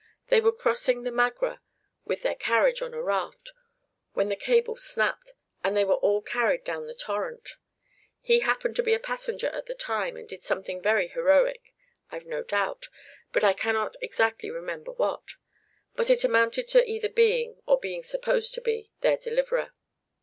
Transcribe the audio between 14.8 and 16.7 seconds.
what; but it amounted